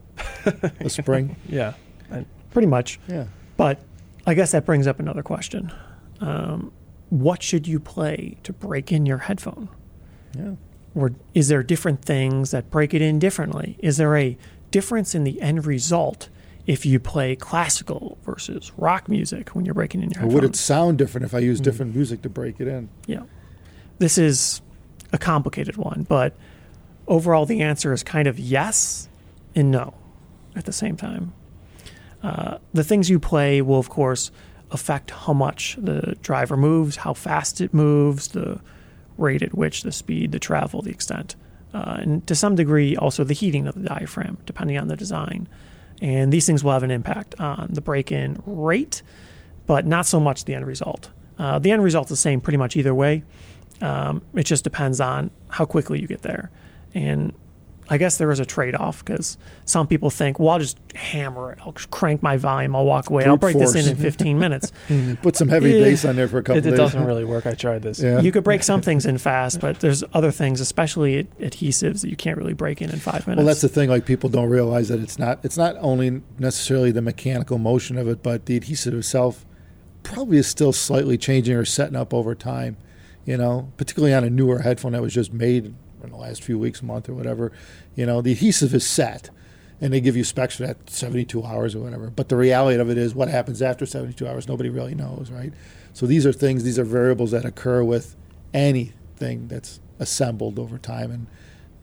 a 0.81 0.89
spring, 0.91 1.37
Yeah. 1.49 1.75
And 2.11 2.27
Pretty 2.51 2.67
much. 2.67 2.99
yeah. 3.09 3.27
But 3.57 3.81
I 4.27 4.35
guess 4.35 4.53
that 4.53 4.65
brings 4.65 4.87
up 4.87 4.99
another 4.99 5.23
question. 5.23 5.73
Um, 6.21 6.73
what 7.11 7.43
should 7.43 7.67
you 7.69 7.79
play 7.81 8.37
to 8.43 8.53
break 8.53 8.91
in 8.93 9.07
your 9.07 9.19
headphone? 9.19 9.69
Yeah. 10.37 10.53
Or 10.95 11.13
is 11.35 11.49
there 11.49 11.63
different 11.63 12.03
things 12.05 12.51
that 12.51 12.71
break 12.71 12.95
it 12.95 13.03
in 13.03 13.19
differently? 13.19 13.77
Is 13.81 13.99
there 13.99 14.17
a 14.17 14.37
difference 14.71 15.15
in 15.15 15.25
the 15.25 15.41
end 15.41 15.67
result 15.67 16.29
if 16.69 16.85
you 16.85 17.01
play 17.01 17.35
classical 17.35 18.19
versus 18.25 18.71
rock 18.77 19.09
music 19.09 19.49
when 19.57 19.65
you're 19.65 19.75
breaking 19.75 20.03
in 20.03 20.11
your 20.11 20.19
Or 20.19 20.27
headphones? 20.27 20.35
would 20.35 20.45
it 20.45 20.55
sound 20.57 20.99
different 20.99 21.25
if 21.25 21.35
I 21.35 21.39
use 21.39 21.61
different 21.61 21.95
music 21.97 22.21
to 22.23 22.29
break 22.29 22.61
it 22.61 22.69
in? 22.69 22.91
Yeah. 23.07 23.23
This 23.99 24.19
is 24.19 24.61
a 25.13 25.19
complicated 25.19 25.79
one, 25.79 26.05
but 26.09 26.35
overall 27.07 27.47
the 27.47 27.63
answer 27.63 27.93
is 27.95 28.03
kind 28.03 28.29
of 28.29 28.39
yes 28.39 29.09
and 29.55 29.71
no 29.71 29.95
at 30.55 30.67
the 30.67 30.73
same 30.73 30.95
time. 30.97 31.33
Uh, 32.23 32.59
the 32.75 32.85
things 32.85 33.09
you 33.09 33.19
play 33.19 33.63
will, 33.63 33.79
of 33.79 33.89
course, 33.89 34.31
affect 34.71 35.11
how 35.11 35.33
much 35.33 35.77
the 35.81 36.17
driver 36.21 36.57
moves, 36.57 36.97
how 36.97 37.15
fast 37.15 37.63
it 37.63 37.73
moves, 37.73 38.29
the 38.29 38.61
rate 39.17 39.41
at 39.43 39.55
which 39.57 39.85
the 39.85 39.93
speed, 39.93 40.33
the 40.33 40.39
travel, 40.39 40.83
the 40.83 40.91
extent, 40.91 41.35
uh, 41.73 41.97
and 42.01 42.27
to 42.27 42.35
some 42.35 42.55
degree 42.55 42.95
also 42.95 43.25
the 43.25 43.33
heating 43.35 43.67
of 43.67 43.75
the 43.75 43.89
diaphragm, 43.89 44.37
depending 44.45 44.77
on 44.77 44.89
the 44.89 44.97
design. 44.97 45.49
And 46.01 46.33
these 46.33 46.47
things 46.47 46.63
will 46.63 46.73
have 46.73 46.83
an 46.83 46.91
impact 46.91 47.39
on 47.41 47.69
the 47.73 47.81
break 47.81 48.13
in 48.13 48.41
rate, 48.47 49.03
but 49.67 49.87
not 49.87 50.07
so 50.07 50.21
much 50.21 50.45
the 50.45 50.55
end 50.55 50.67
result. 50.67 51.11
Uh, 51.39 51.59
the 51.59 51.71
end 51.71 51.83
result's 51.83 52.09
the 52.09 52.17
same 52.17 52.41
pretty 52.41 52.57
much 52.57 52.77
either 52.77 52.95
way. 52.95 53.25
Um, 53.81 54.23
it 54.35 54.45
just 54.45 54.65
depends 54.65 55.01
on 55.01 55.31
how 55.51 55.65
quickly 55.65 56.01
you 56.01 56.07
get 56.07 56.23
there. 56.23 56.51
And 56.95 57.33
I 57.91 57.97
guess 57.97 58.19
there 58.19 58.31
is 58.31 58.39
a 58.39 58.45
trade 58.45 58.75
off 58.75 59.03
because 59.05 59.39
some 59.65 59.87
people 59.87 60.11
think, 60.11 60.39
well, 60.39 60.51
I'll 60.51 60.59
just 60.59 60.79
hammer 60.95 61.53
it. 61.53 61.59
I'll 61.63 61.73
crank 61.91 62.23
my 62.23 62.37
volume. 62.37 62.77
I'll 62.77 62.85
walk 62.85 63.09
away. 63.09 63.25
I'll 63.25 63.37
Brute 63.39 63.55
break 63.55 63.59
this 63.59 63.75
in 63.75 63.91
in 63.91 63.97
15 63.97 64.39
minutes. 64.39 64.73
Mm-hmm. 64.89 65.15
Put 65.17 65.37
some 65.37 65.49
heavy 65.49 65.71
Yeah. 65.71 65.81
bass 65.85 66.05
on 66.05 66.17
there 66.17 66.29
for 66.29 66.39
a 66.39 66.43
couple 66.43 66.59
it, 66.59 66.67
it 66.67 66.71
days. 66.71 66.79
doesn't 66.79 67.05
really 67.05 67.25
work. 67.25 67.47
I 67.47 67.53
tried 67.53 67.83
this. 67.83 68.01
Yeah. 68.01 68.21
You 68.21 68.33
could 68.33 68.45
break 68.45 68.63
some 68.63 68.81
things 68.81 69.05
in 69.07 69.19
fast, 69.19 69.61
but 69.61 69.81
there's 69.81 70.03
other 70.15 70.31
things, 70.31 70.61
especially 70.61 71.25
adhesives, 71.41 72.01
that 72.03 72.09
you 72.09 72.17
can't 72.17 72.39
really 72.39 72.55
break 72.55 72.81
in 72.81 72.91
in 72.91 72.99
five 72.99 73.27
minutes. 73.27 73.39
Well, 73.39 73.47
that's 73.47 73.61
the 73.61 73.69
thing. 73.69 73.89
Like 73.91 74.07
people 74.07 74.31
don't 74.31 74.49
realize 74.49 74.89
that 74.89 75.01
it's 75.01 75.19
not. 75.19 75.41
It's 75.45 75.57
not 75.59 75.77
only 75.81 76.23
necessarily 76.39 76.91
the 76.91 77.03
mechanical 77.03 77.59
motion 77.59 77.99
of 77.99 78.09
it, 78.09 78.23
but 78.23 78.47
the 78.47 78.57
adhesive 78.57 78.95
itself 78.95 79.45
probably 80.03 80.39
is 80.39 80.47
still 80.47 80.73
slightly 80.73 81.19
changing 81.19 81.55
or 81.57 81.65
setting 81.65 81.97
up 81.97 82.15
over 82.15 82.35
time. 82.35 82.77
You 83.27 83.37
know, 83.37 83.71
particularly 83.77 84.15
on 84.15 84.25
a 84.25 84.31
newer 84.31 84.61
headphone 84.61 84.93
that 84.93 85.03
was 85.03 85.13
just 85.13 85.33
made 85.35 85.75
in 86.05 86.11
the 86.11 86.17
last 86.17 86.43
few 86.43 86.59
weeks, 86.59 86.81
a 86.81 86.85
month, 86.85 87.09
or 87.09 87.15
whatever. 87.15 87.53
You 87.95 88.07
know, 88.07 88.21
the 88.21 88.33
adhesive 88.33 88.75
is 88.75 88.87
set, 88.87 89.31
and 89.81 89.93
they 89.93 90.01
give 90.01 90.17
you 90.17 90.25
specs 90.25 90.57
for 90.57 90.67
that 90.67 90.91
72 90.91 91.43
hours 91.45 91.75
or 91.75 91.81
whatever. 91.81 92.11
But 92.11 92.29
the 92.29 92.37
reality 92.37 92.81
of 92.81 92.91
it 92.91 92.99
is, 92.99 93.15
what 93.15 93.29
happens 93.29 93.63
after 93.63 93.87
72 93.87 94.27
hours, 94.27 94.49
nobody 94.49 94.71
really 94.71 94.95
knows, 94.95 95.31
right? 95.31 95.53
So 95.93 96.07
these 96.07 96.27
are 96.27 96.33
things. 96.33 96.65
These 96.65 96.79
are 96.79 96.85
variables 96.85 97.31
that 97.31 97.45
occur 97.45 97.83
with 97.83 98.17
anything 98.55 99.49
that's 99.49 99.81
assembled 99.99 100.59
over 100.59 100.79
time, 100.79 101.11
and 101.11 101.27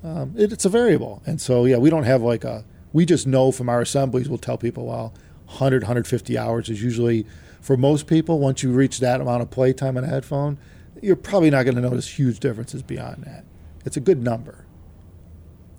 um, 0.04 0.34
it, 0.38 0.52
it's 0.52 0.66
a 0.66 0.70
variable. 0.70 1.22
And 1.26 1.42
so, 1.42 1.66
yeah, 1.66 1.78
we 1.78 1.90
don't 1.90 2.04
have 2.04 2.22
like 2.22 2.44
a, 2.44 2.64
we 2.94 3.06
just 3.06 3.28
know 3.28 3.52
from 3.52 3.70
our 3.70 3.82
assemblies, 3.82 4.30
we'll 4.30 4.38
tell 4.38 4.58
people, 4.58 4.86
well, 4.86 5.14
100, 5.48 5.84
150 5.84 6.38
hours 6.38 6.70
is 6.70 6.82
usually, 6.82 7.26
for 7.62 7.76
most 7.78 8.08
people, 8.08 8.40
once 8.40 8.64
you 8.64 8.72
reach 8.72 9.00
that 9.00 9.22
amount 9.22 9.42
of 9.42 9.50
playtime 9.50 9.98
on 9.98 10.04
a 10.04 10.08
headphone, 10.08 10.58
you're 11.02 11.16
probably 11.16 11.50
not 11.50 11.64
going 11.64 11.76
to 11.76 11.82
notice 11.82 12.08
huge 12.08 12.40
differences 12.40 12.82
beyond 12.84 13.24
that. 13.24 13.44
It's 13.86 13.98
a 13.98 14.00
good 14.02 14.22
number. 14.24 14.66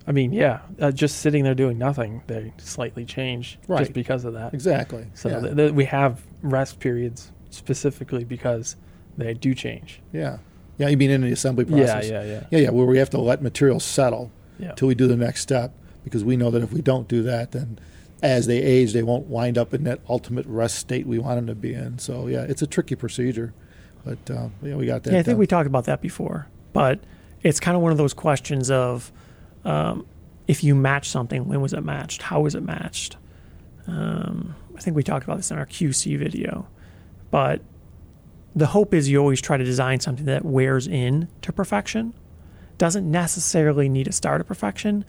I 0.07 0.13
mean, 0.13 0.33
yeah, 0.33 0.61
uh, 0.81 0.93
just 0.93 1.19
sitting 1.19 1.43
there 1.43 1.55
doing 1.55 1.79
nothing, 1.79 2.23
they 2.29 2.53
slightly 2.59 3.05
change 3.05 3.59
Right. 3.67 3.81
just 3.81 3.93
because 3.93 4.25
of 4.25 4.35
that. 4.35 4.55
Exactly. 4.55 5.07
So 5.15 5.29
yeah. 5.29 5.41
th- 5.41 5.57
th- 5.57 5.73
we 5.73 5.85
have 5.87 6.23
rest 6.43 6.79
periods 6.79 7.33
specifically 7.51 8.23
because 8.23 8.77
they 9.19 9.35
do 9.35 9.53
change. 9.55 10.01
Yeah. 10.13 10.39
Yeah, 10.79 10.89
you 10.89 10.97
mean 10.97 11.11
in 11.11 11.23
the 11.23 11.33
assembly 11.33 11.65
process? 11.65 12.09
Yeah, 12.09 12.23
yeah, 12.23 12.29
yeah, 12.29 12.47
Yeah, 12.51 12.59
yeah, 12.61 12.71
where 12.71 12.87
we 12.87 12.99
have 12.99 13.11
to 13.11 13.19
let 13.19 13.43
materials 13.43 13.83
settle 13.83 14.31
yeah. 14.59 14.75
we 14.81 14.95
do 14.95 15.07
the 15.07 15.17
next 15.17 15.41
step 15.41 15.73
because 16.05 16.23
we 16.23 16.37
know 16.37 16.51
that 16.51 16.63
if 16.63 16.73
we 16.73 16.83
don't 16.83 17.09
do 17.09 17.23
that, 17.25 17.53
then 17.53 17.79
as 18.23 18.47
they 18.47 18.63
age, 18.63 18.93
they 18.93 19.03
won't 19.03 19.27
wind 19.27 19.59
up 19.59 19.75
in 19.75 19.85
that 19.85 20.01
ultimate 20.09 20.47
rest 20.47 20.77
state 20.77 21.07
we 21.07 21.19
want 21.19 21.37
them 21.37 21.47
to 21.47 21.55
be 21.55 21.75
in. 21.75 21.99
So 21.99 22.29
yeah, 22.29 22.43
it's 22.43 22.63
a 22.63 22.67
tricky 22.67 22.95
procedure, 22.95 23.53
but 24.05 24.19
uh, 24.31 24.49
yeah, 24.63 24.77
we 24.77 24.87
got 24.87 25.03
that. 25.03 25.13
Yeah, 25.13 25.19
I 25.19 25.23
think 25.23 25.35
done. 25.35 25.39
we 25.39 25.47
talked 25.47 25.67
about 25.67 25.85
that 25.87 26.01
before, 26.01 26.47
but 26.73 27.01
it's 27.43 27.61
kind 27.61 27.77
of 27.77 27.83
one 27.83 27.93
of 27.93 27.99
those 27.99 28.15
questions 28.15 28.71
of 28.71 29.13
um, 29.65 30.07
if 30.47 30.63
you 30.63 30.75
match 30.75 31.09
something, 31.09 31.47
when 31.49 31.61
was 31.61 31.73
it 31.73 31.85
matched? 31.85 32.23
How 32.23 32.41
was 32.41 32.55
it 32.55 32.63
matched? 32.63 33.17
Um, 33.87 34.55
I 34.77 34.81
think 34.81 34.97
we 34.97 35.03
talked 35.03 35.25
about 35.25 35.37
this 35.37 35.51
in 35.51 35.59
our 35.59 35.67
QC 35.67 36.19
video, 36.19 36.67
but 37.31 37.63
the 38.55 38.67
hope 38.67 38.95
is 38.95 39.09
you 39.09 39.19
always 39.19 39.41
try 39.41 39.57
to 39.57 39.65
design 39.65 40.01
something 40.01 40.27
that 40.27 40.45
wears 40.45 40.87
in 40.87 41.29
to 41.43 41.53
perfection. 41.53 42.15
Doesn't 42.79 43.11
necessarily 43.11 43.89
need 43.89 44.05
to 44.05 44.13
start 44.13 44.41
at 44.41 44.47
perfection, 44.47 45.05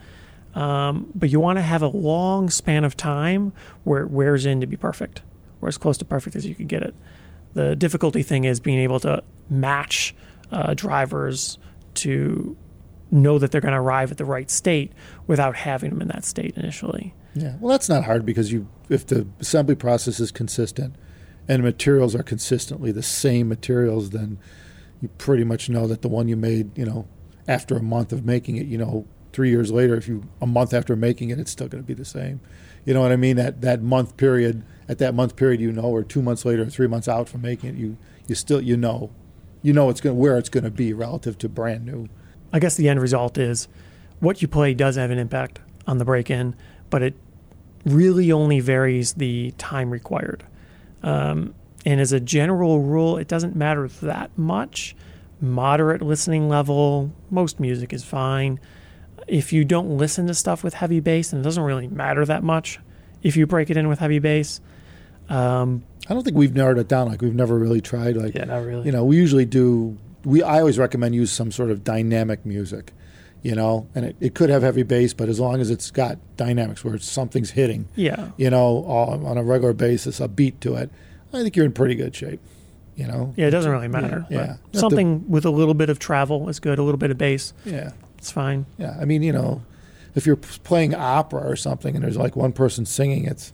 um, 0.56 1.12
but 1.14 1.30
you 1.30 1.40
want 1.40 1.58
to 1.58 1.62
have 1.64 1.82
a 1.82 1.88
long 1.88 2.50
span 2.50 2.84
of 2.84 2.98
time 2.98 3.54
where 3.84 4.02
it 4.02 4.10
wears 4.10 4.46
in 4.46 4.62
to 4.62 4.68
be 4.68 4.76
perfect, 4.78 5.22
or 5.62 5.68
as 5.68 5.78
close 5.78 5.98
to 6.00 6.06
perfect 6.06 6.36
as 6.36 6.46
you 6.46 6.56
can 6.56 6.68
get 6.68 6.82
it. 6.82 6.96
The 7.54 7.76
difficulty 7.76 8.24
thing 8.24 8.44
is 8.44 8.60
being 8.60 8.80
able 8.80 9.00
to 9.02 9.24
match 9.50 10.16
uh, 10.52 10.74
drivers 10.74 11.58
to 11.98 12.58
know 13.10 13.39
that 13.39 13.51
they're 13.51 13.62
going 13.62 13.74
to 13.74 13.80
arrive 13.80 14.12
at 14.12 14.18
the 14.18 14.25
right 14.25 14.51
state 14.51 14.92
without 15.27 15.56
having 15.56 15.92
them 15.92 16.01
in 16.01 16.08
that 16.10 16.25
state 16.25 16.58
initially. 16.58 17.13
Yeah, 17.34 17.56
well, 17.60 17.72
that's 17.72 17.88
not 17.88 18.04
hard 18.06 18.25
because 18.25 18.51
you, 18.51 18.68
if 18.89 19.06
the 19.06 19.27
assembly 19.39 19.75
process 19.75 20.20
is 20.20 20.32
consistent, 20.32 20.96
and 21.48 21.63
materials 21.63 22.16
are 22.16 22.24
consistently 22.24 22.92
the 22.92 23.04
same 23.04 23.48
materials, 23.48 24.10
then 24.10 24.38
you 25.01 25.08
pretty 25.18 25.44
much 25.44 25.70
know 25.70 25.88
that 25.88 26.01
the 26.01 26.08
one 26.08 26.27
you 26.27 26.36
made, 26.36 26.77
you 26.77 26.86
know, 26.86 27.08
after 27.48 27.77
a 27.77 27.84
month 27.84 28.12
of 28.12 28.25
making 28.25 28.58
it, 28.58 28.66
you 28.66 28.77
know, 28.77 29.08
three 29.32 29.50
years 29.50 29.72
later, 29.72 29.96
if 29.96 30.08
you 30.08 30.24
a 30.42 30.48
month 30.48 30.74
after 30.74 30.96
making 30.96 31.30
it, 31.30 31.39
it's 31.39 31.51
still 31.51 31.68
going 31.68 31.82
to 31.82 31.88
be 31.88 31.94
the 31.94 32.04
same. 32.04 32.42
You 32.86 32.94
know 32.94 33.01
what 33.01 33.12
I 33.12 33.16
mean? 33.16 33.38
That 33.38 33.62
that 33.62 33.82
month 33.82 34.18
period, 34.18 34.63
at 34.89 34.98
that 34.98 35.13
month 35.13 35.36
period, 35.36 35.62
you 35.62 35.72
know, 35.72 35.84
or 35.84 36.04
two 36.04 36.22
months 36.22 36.44
later, 36.44 36.63
or 36.63 36.70
three 36.70 36.88
months 36.88 37.08
out 37.08 37.30
from 37.30 37.42
making 37.42 37.70
it, 37.70 37.75
you 37.75 37.98
you 38.27 38.36
still 38.36 38.60
you 38.62 38.75
know, 38.75 39.12
you 39.68 39.74
know 39.74 39.90
it's 39.90 40.00
going 40.00 40.18
where 40.18 40.38
it's 40.38 40.48
going 40.48 40.64
to 40.64 40.72
be 40.72 40.94
relative 40.94 41.38
to 41.38 41.50
brand 41.50 41.86
new. 41.86 42.08
I 42.54 42.60
guess 42.60 42.76
the 42.76 42.88
end 42.88 43.02
result 43.02 43.38
is 43.38 43.68
what 44.22 44.42
you 44.42 44.48
play 44.48 44.74
does 44.74 44.96
have 44.96 45.12
an 45.12 45.18
impact 45.18 45.60
on 45.86 45.98
the 45.98 46.06
break 46.06 46.32
in, 46.32 46.56
but 46.90 47.02
it 47.02 47.16
really 47.84 48.32
only 48.32 48.62
varies 48.62 49.16
the 49.16 49.52
time 49.58 49.92
required. 49.92 50.46
Um, 51.04 51.54
and 51.86 52.00
as 52.00 52.14
a 52.14 52.22
general 52.22 52.80
rule, 52.80 53.18
it 53.18 53.28
doesn't 53.28 53.58
matter 53.58 53.90
that 54.02 54.32
much. 54.38 54.96
Moderate 55.42 56.02
listening 56.02 56.48
level, 56.48 57.12
most 57.30 57.60
music 57.60 57.92
is 57.92 58.06
fine. 58.06 58.62
If 59.28 59.52
you 59.52 59.66
don't 59.66 59.98
listen 59.98 60.28
to 60.28 60.34
stuff 60.34 60.64
with 60.64 60.76
heavy 60.76 61.02
bass, 61.02 61.34
and 61.34 61.42
it 61.42 61.44
doesn't 61.44 61.62
really 61.62 61.90
matter 61.90 62.24
that 62.24 62.42
much 62.42 62.80
if 63.22 63.36
you 63.36 63.46
break 63.46 63.70
it 63.70 63.76
in 63.76 63.90
with 63.90 64.00
heavy 64.00 64.20
bass. 64.20 64.62
Um, 65.30 65.84
I 66.10 66.14
don't 66.14 66.24
think 66.24 66.38
we've 66.38 66.56
narrowed 66.56 66.78
it 66.78 66.88
down. 66.88 67.08
Like 67.10 67.22
we've 67.22 67.36
never 67.36 67.58
really 67.58 67.82
tried. 67.82 68.16
Like 68.16 68.34
Yeah, 68.36 68.46
not 68.46 68.64
really. 68.66 68.86
you 68.86 68.92
know, 68.92 69.04
we 69.04 69.18
usually 69.18 69.46
do. 69.46 69.98
We 70.24 70.42
I 70.44 70.60
always 70.60 70.78
recommend 70.78 71.16
use 71.16 71.32
some 71.32 71.52
sort 71.52 71.70
of 71.72 71.84
dynamic 71.84 72.46
music, 72.46 72.94
you 73.42 73.56
know, 73.56 73.88
and 73.96 74.06
it, 74.06 74.16
it 74.20 74.34
could 74.36 74.50
have 74.50 74.62
heavy 74.64 74.84
bass, 74.84 75.14
but 75.14 75.30
as 75.30 75.40
long 75.40 75.60
as 75.62 75.70
it's 75.70 75.92
got 75.92 76.18
dynamics 76.38 76.84
where 76.84 76.96
it's, 76.96 77.10
something's 77.10 77.52
hitting, 77.52 77.88
yeah. 77.96 78.30
you 78.38 78.50
know, 78.50 78.84
on 78.86 79.26
on 79.26 79.38
a 79.38 79.44
regular 79.44 79.74
basis, 79.74 80.20
a 80.20 80.28
beat 80.28 80.60
to 80.62 80.76
it, 80.76 80.90
I 81.34 81.42
think 81.44 81.56
you're 81.56 81.66
in 81.66 81.72
pretty 81.74 81.96
good 81.96 82.16
shape, 82.16 82.40
you 82.96 83.08
know. 83.08 83.34
Yeah, 83.38 83.48
it 83.48 83.52
doesn't 83.52 83.72
really 83.72 83.88
matter. 83.88 84.26
Yeah, 84.30 84.38
yeah. 84.38 84.46
Not 84.48 84.72
the- 84.72 84.80
Something 84.80 85.30
with 85.30 85.46
a 85.46 85.50
little 85.52 85.74
bit 85.74 85.90
of 85.90 86.00
travel 86.00 86.50
is 86.50 86.60
good, 86.60 86.80
a 86.80 86.84
little 86.84 86.98
bit 86.98 87.12
of 87.12 87.18
bass, 87.18 87.54
Yeah, 87.66 87.92
it's 88.18 88.32
fine. 88.32 88.66
yeah. 88.78 88.98
I 89.00 89.06
mean, 89.06 89.24
you 89.24 89.32
know, 89.34 89.62
if 90.16 90.26
you're 90.26 90.36
playing 90.36 90.96
opera 90.96 91.42
or 91.42 91.56
something, 91.56 91.96
and 91.96 92.04
there's 92.04 92.18
like 92.18 92.36
one 92.36 92.52
person 92.54 92.86
singing, 92.86 93.26
it's 93.26 93.54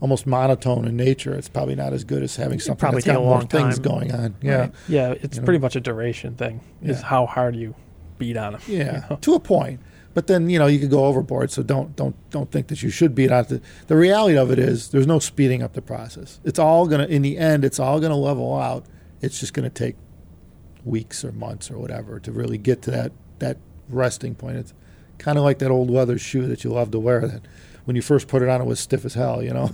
almost 0.00 0.26
monotone 0.26 0.86
in 0.86 0.96
nature. 0.96 1.34
It's 1.34 1.48
probably 1.48 1.74
not 1.74 1.92
as 1.92 2.04
good 2.04 2.22
as 2.22 2.36
having 2.36 2.60
something 2.60 2.78
probably 2.78 2.98
that's 3.00 3.06
got 3.06 3.20
more 3.20 3.30
long 3.38 3.48
things 3.48 3.78
going 3.78 4.12
on. 4.14 4.36
Yeah. 4.42 4.56
Right. 4.60 4.72
yeah, 4.88 5.10
it's 5.20 5.36
you 5.36 5.42
know. 5.42 5.44
pretty 5.44 5.58
much 5.58 5.76
a 5.76 5.80
duration 5.80 6.34
thing. 6.36 6.60
Is 6.82 7.00
Yeah. 7.00 7.06
how 7.06 7.26
hard 7.26 7.56
you 7.56 7.74
beat 8.18 8.36
on 8.36 8.52
them. 8.52 8.62
Yeah, 8.66 9.16
to 9.20 9.34
a 9.34 9.40
point. 9.40 9.80
But 10.14 10.26
then 10.26 10.48
you 10.50 10.58
know 10.58 10.66
you 10.66 10.78
could 10.80 10.90
go 10.90 11.04
overboard. 11.04 11.50
So 11.50 11.62
don't 11.62 11.94
don't 11.94 12.16
don't 12.30 12.50
think 12.50 12.68
that 12.68 12.82
you 12.82 12.90
should 12.90 13.14
beat 13.14 13.30
on 13.30 13.44
the. 13.48 13.60
The 13.86 13.96
reality 13.96 14.36
of 14.36 14.50
it 14.50 14.58
is 14.58 14.88
there's 14.88 15.06
no 15.06 15.18
speeding 15.18 15.62
up 15.62 15.74
the 15.74 15.82
process. 15.82 16.40
It's 16.44 16.58
all 16.58 16.86
gonna 16.86 17.06
in 17.06 17.22
the 17.22 17.38
end. 17.38 17.64
It's 17.64 17.78
all 17.78 18.00
gonna 18.00 18.16
level 18.16 18.56
out. 18.58 18.84
It's 19.20 19.38
just 19.38 19.52
gonna 19.52 19.70
take 19.70 19.96
weeks 20.84 21.24
or 21.24 21.32
months 21.32 21.70
or 21.70 21.78
whatever 21.78 22.18
to 22.20 22.32
really 22.32 22.58
get 22.58 22.82
to 22.82 22.90
that 22.90 23.12
that 23.38 23.58
resting 23.88 24.34
point. 24.34 24.56
It's 24.56 24.74
kind 25.18 25.38
of 25.38 25.44
like 25.44 25.58
that 25.58 25.70
old 25.70 25.90
leather 25.90 26.18
shoe 26.18 26.46
that 26.46 26.64
you 26.64 26.70
love 26.70 26.90
to 26.92 26.98
wear. 26.98 27.20
That 27.26 27.42
when 27.88 27.96
you 27.96 28.02
first 28.02 28.28
put 28.28 28.42
it 28.42 28.50
on, 28.50 28.60
it 28.60 28.66
was 28.66 28.78
stiff 28.78 29.06
as 29.06 29.14
hell. 29.14 29.42
You 29.42 29.54
know. 29.54 29.70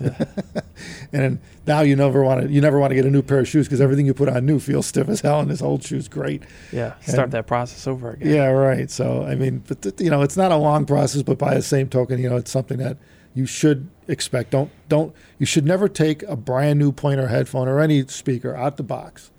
and 1.12 1.40
now 1.66 1.80
you 1.80 1.96
never 1.96 2.22
want 2.22 2.42
to. 2.42 2.48
You 2.48 2.60
never 2.60 2.78
want 2.78 2.92
to 2.92 2.94
get 2.94 3.04
a 3.04 3.10
new 3.10 3.22
pair 3.22 3.40
of 3.40 3.48
shoes 3.48 3.66
because 3.66 3.80
everything 3.80 4.06
you 4.06 4.14
put 4.14 4.28
on 4.28 4.46
new 4.46 4.60
feels 4.60 4.86
stiff 4.86 5.08
as 5.08 5.20
hell, 5.20 5.40
and 5.40 5.50
this 5.50 5.60
old 5.60 5.82
shoe's 5.82 6.06
great. 6.06 6.44
Yeah, 6.70 6.94
start 7.00 7.24
And- 7.24 7.32
that 7.32 7.48
process 7.48 7.88
over 7.88 8.12
again. 8.12 8.32
Yeah, 8.32 8.46
right. 8.46 8.88
So 8.88 9.24
I 9.24 9.34
mean, 9.34 9.64
but 9.66 9.82
th- 9.82 10.00
you 10.00 10.10
know, 10.10 10.22
it's 10.22 10.36
not 10.36 10.52
a 10.52 10.56
long 10.56 10.86
process, 10.86 11.22
but 11.22 11.38
by 11.38 11.54
the 11.54 11.62
same 11.62 11.88
token, 11.88 12.20
you 12.20 12.30
know, 12.30 12.36
it's 12.36 12.52
something 12.52 12.78
that 12.78 12.98
you 13.34 13.46
should 13.46 13.88
expect. 14.06 14.52
Don't 14.52 14.70
don't 14.88 15.12
you 15.40 15.46
should 15.46 15.66
never 15.66 15.88
take 15.88 16.22
a 16.22 16.36
brand 16.36 16.78
new 16.78 16.92
planar 16.92 17.28
headphone 17.30 17.66
or 17.66 17.80
any 17.80 18.06
speaker 18.06 18.54
out 18.54 18.76
the 18.76 18.84
box 18.84 19.32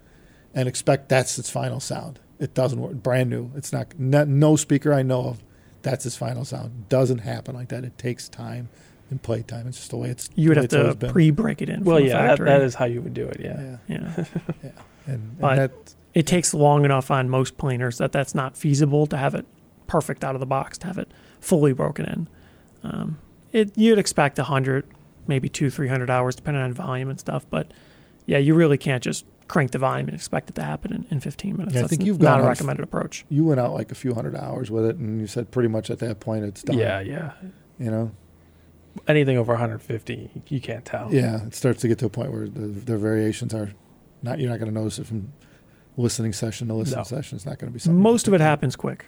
and 0.53 0.67
expect 0.67 1.07
that's 1.07 1.39
its 1.39 1.49
final 1.49 1.79
sound. 1.79 2.19
It 2.39 2.53
doesn't 2.53 2.81
work. 2.81 2.95
Brand 2.95 3.29
new. 3.29 3.51
It's 3.55 3.71
not. 3.71 3.97
No, 3.97 4.25
no 4.25 4.57
speaker 4.57 4.93
I 4.93 5.01
know 5.01 5.29
of. 5.29 5.43
That's 5.85 6.03
his 6.03 6.17
final 6.17 6.43
sound. 6.45 6.89
Doesn't 6.89 7.19
happen 7.19 7.53
like 7.53 7.69
that. 7.69 7.83
It 7.83 7.95
takes 7.99 8.27
time 8.27 8.69
and 9.11 9.21
play 9.21 9.43
time. 9.43 9.67
It's 9.67 9.77
just 9.77 9.91
the 9.91 9.97
way 9.97 10.09
it's. 10.09 10.31
You 10.33 10.49
would 10.49 10.57
have 10.57 10.69
to 10.69 10.95
pre-break 11.11 11.61
it 11.61 11.69
in. 11.69 11.83
Well, 11.83 11.97
from 11.97 12.05
the 12.05 12.09
yeah, 12.09 12.35
that, 12.35 12.43
that 12.43 12.61
is 12.61 12.73
how 12.73 12.85
you 12.85 13.03
would 13.03 13.13
do 13.13 13.27
it. 13.27 13.39
Yeah. 13.39 13.77
Yeah, 13.87 13.97
Yeah, 13.97 14.23
and, 14.63 14.71
and 15.07 15.39
But- 15.39 15.55
that, 15.55 15.95
it 16.15 16.25
takes 16.25 16.53
long 16.55 16.85
enough 16.85 17.11
on 17.11 17.29
most 17.29 17.57
planars 17.57 17.97
that 17.99 18.11
that's 18.11 18.33
not 18.33 18.57
feasible 18.57 19.05
to 19.07 19.17
have 19.17 19.35
it 19.35 19.45
perfect 19.85 20.23
out 20.23 20.33
of 20.33 20.39
the 20.39 20.45
box, 20.47 20.77
to 20.79 20.87
have 20.87 20.97
it 20.97 21.11
fully 21.39 21.71
broken 21.73 22.05
in. 22.05 22.27
Um, 22.83 23.19
it 23.51 23.77
you'd 23.77 23.99
expect 23.99 24.39
a 24.39 24.45
hundred, 24.45 24.87
maybe 25.27 25.49
two, 25.49 25.69
three 25.69 25.87
hundred 25.87 26.09
hours, 26.09 26.35
depending 26.35 26.63
on 26.63 26.73
volume 26.73 27.09
and 27.09 27.19
stuff. 27.19 27.45
But 27.49 27.71
yeah, 28.25 28.39
you 28.39 28.55
really 28.55 28.77
can't 28.79 29.03
just 29.03 29.25
crank 29.47 29.71
the 29.71 29.77
volume 29.77 30.07
and 30.07 30.15
expect 30.15 30.49
it 30.49 30.55
to 30.55 30.63
happen 30.63 30.91
in, 30.93 31.05
in 31.11 31.19
15 31.19 31.57
minutes. 31.57 31.75
Yeah, 31.75 31.83
I 31.83 31.87
think 31.87 32.03
you've 32.03 32.19
not 32.19 32.37
gone 32.37 32.45
a 32.45 32.47
recommended 32.49 32.83
approach. 32.83 33.25
you 33.29 33.45
went 33.45 33.59
out 33.59 33.73
like 33.73 33.91
a 33.91 33.95
few 33.95 34.13
hundred 34.13 34.35
hours 34.35 34.71
with 34.71 34.85
it, 34.85 34.95
and 34.97 35.19
you 35.21 35.27
said 35.27 35.51
pretty 35.51 35.69
much 35.69 35.89
at 35.89 35.99
that 35.99 36.19
point 36.19 36.43
it's 36.45 36.63
done. 36.63 36.77
Yeah, 36.77 36.99
yeah. 37.01 37.33
You 37.79 37.91
know. 37.91 38.11
Anything 39.07 39.37
over 39.37 39.51
150, 39.53 40.43
you 40.47 40.61
can't 40.61 40.85
tell. 40.85 41.13
Yeah, 41.13 41.43
it 41.45 41.53
starts 41.53 41.81
to 41.81 41.87
get 41.89 41.99
to 41.99 42.05
a 42.05 42.09
point 42.09 42.31
where 42.31 42.47
the, 42.47 42.61
the 42.61 42.97
variations 42.97 43.53
are 43.53 43.73
not. 44.23 44.39
You're 44.39 44.49
not 44.49 44.59
going 44.59 44.73
to 44.73 44.77
notice 44.79 44.99
it 44.99 45.05
from 45.05 45.33
listening 45.97 46.31
session 46.33 46.69
to 46.69 46.73
listening 46.73 46.99
No. 46.99 47.03
session. 47.03 47.35
It's 47.35 47.45
not 47.45 47.59
going 47.59 47.69
to 47.69 47.73
be 47.73 47.79
something. 47.79 48.01
Most 48.01 48.27
of 48.29 48.33
it 48.33 48.39
happens 48.41 48.75
quick. 48.77 49.05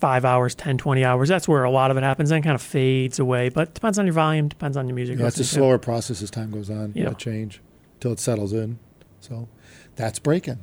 Five 0.00 0.24
hours, 0.24 0.54
10, 0.54 0.78
20 0.78 1.04
hours. 1.04 1.28
That's 1.28 1.48
where 1.48 1.64
a 1.64 1.70
lot 1.70 1.90
of 1.90 1.96
it 1.96 2.02
happens. 2.02 2.30
Then 2.30 2.42
kind 2.42 2.54
of 2.54 2.62
fades 2.62 3.18
away. 3.18 3.48
But 3.48 3.74
depends 3.74 3.98
on 3.98 4.06
your 4.06 4.12
volume, 4.12 4.48
depends 4.48 4.76
on 4.76 4.86
your 4.88 4.94
music. 4.94 5.18
Yeah, 5.18 5.26
it's 5.28 5.36
a 5.36 5.40
to. 5.40 5.44
slower 5.48 5.78
process 5.78 6.20
as 6.22 6.30
time 6.30 6.50
goes 6.50 6.68
on. 6.70 6.92
Yeah. 6.94 7.04
Yeah, 7.04 7.12
change 7.14 7.60
till 8.00 8.12
it 8.12 8.20
settles 8.20 8.52
in. 8.52 8.78
So 9.20 9.48
that's 9.96 10.18
breaking 10.18 10.58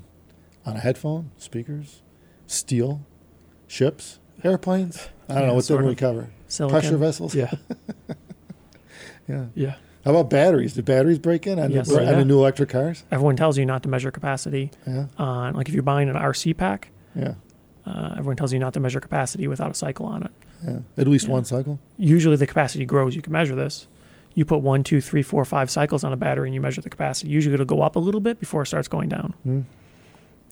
on 0.65 0.75
a 0.77 0.79
headphone, 0.79 1.31
speakers, 1.37 2.01
steel, 2.47 3.01
ships, 3.67 4.19
airplanes. 4.43 5.09
I 5.29 5.33
don't 5.33 5.41
Yeah, 5.43 5.47
know 5.49 5.53
what 5.55 5.65
didn't 5.65 5.85
we 5.87 5.95
cover. 5.95 6.29
Silicon. 6.47 6.79
Pressure 6.79 6.97
vessels. 6.97 7.35
Yeah. 7.35 7.51
Yeah. 9.27 9.45
Yeah. 9.55 9.75
How 10.03 10.11
about 10.11 10.29
batteries? 10.29 10.73
Do 10.75 10.83
batteries 10.83 11.17
break 11.17 11.47
in 11.47 11.57
on, 11.57 11.71
Yes. 11.71 11.87
the, 11.89 11.97
on 11.99 12.03
Yeah. 12.05 12.11
the 12.13 12.25
new 12.25 12.37
electric 12.37 12.69
cars? 12.69 13.03
Everyone 13.11 13.35
tells 13.35 13.57
you 13.57 13.65
not 13.65 13.81
to 13.83 13.89
measure 13.89 14.11
capacity 14.11 14.69
Yeah. 14.85 15.05
on, 15.17 15.55
like 15.55 15.67
if 15.67 15.73
you're 15.73 15.81
buying 15.83 16.09
an 16.09 16.15
RC 16.15 16.53
pack, 16.53 16.89
Yeah. 17.15 17.33
uh, 17.87 18.11
everyone 18.11 18.35
tells 18.35 18.53
you 18.53 18.59
not 18.59 18.73
to 18.75 18.79
measure 18.79 18.99
capacity 18.99 19.47
without 19.47 19.71
a 19.71 19.73
cycle 19.73 20.05
on 20.05 20.21
it. 20.23 20.31
Yeah. 20.63 20.79
At 20.97 21.07
least 21.07 21.25
Yeah. 21.25 21.33
one 21.33 21.45
cycle. 21.45 21.79
Usually 21.97 22.35
the 22.35 22.45
capacity 22.45 22.85
grows. 22.85 23.15
You 23.15 23.23
can 23.23 23.33
measure 23.33 23.55
this. 23.55 23.87
You 24.35 24.45
put 24.45 24.57
one, 24.59 24.83
two, 24.83 25.01
three, 25.01 25.23
four, 25.23 25.43
five 25.45 25.69
cycles 25.71 26.03
on 26.03 26.13
a 26.13 26.17
battery 26.17 26.47
and 26.49 26.53
you 26.53 26.61
measure 26.61 26.81
the 26.81 26.89
capacity. 26.89 27.29
Usually 27.31 27.53
it'll 27.53 27.65
go 27.65 27.81
up 27.81 27.95
a 27.95 27.99
little 27.99 28.21
bit 28.21 28.39
before 28.39 28.61
it 28.61 28.67
starts 28.67 28.87
going 28.87 29.09
down. 29.09 29.33
Hmm. 29.43 29.61